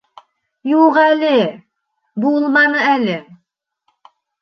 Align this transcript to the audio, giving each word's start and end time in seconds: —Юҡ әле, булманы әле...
—Юҡ 0.69 0.97
әле, 1.01 1.35
булманы 2.25 2.85
әле... 2.97 3.23